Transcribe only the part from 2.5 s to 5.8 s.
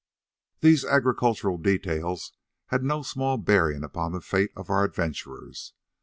had no small bearing upon the fate of our adventurers.